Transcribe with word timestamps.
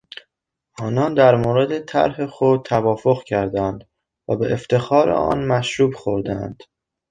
آنان 0.79 1.13
در 1.13 1.35
مورد 1.35 1.85
طرح 1.85 2.25
خود 2.25 2.65
توافق 2.65 3.23
کردند 3.23 3.89
و 4.27 4.35
به 4.35 4.53
افتخار 4.53 5.09
آن 5.09 5.43
مشروب 5.45 5.93
خوردند. 5.93 6.63